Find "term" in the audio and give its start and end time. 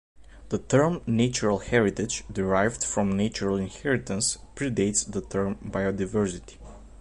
0.57-1.03, 5.21-5.57